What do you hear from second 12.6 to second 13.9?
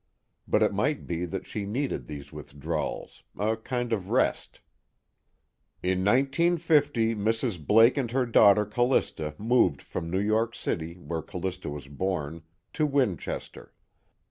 to Winchester.